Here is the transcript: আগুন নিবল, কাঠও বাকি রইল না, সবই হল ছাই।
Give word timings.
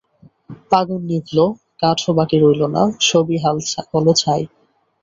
আগুন 0.71 1.01
নিবল, 1.09 1.37
কাঠও 1.81 2.11
বাকি 2.17 2.37
রইল 2.43 2.61
না, 2.75 2.83
সবই 3.07 3.37
হল 3.93 4.07
ছাই। 4.21 4.41